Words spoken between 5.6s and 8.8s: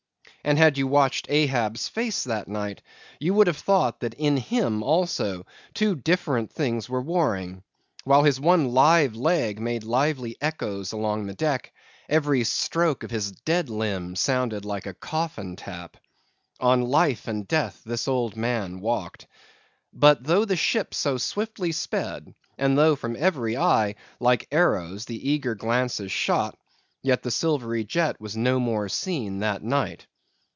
two different things were warring. While his one